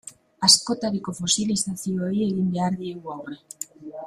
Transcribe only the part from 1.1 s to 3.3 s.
fosilizazioei egin behar diegu